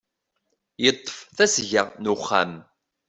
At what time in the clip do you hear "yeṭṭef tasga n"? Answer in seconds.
0.83-2.11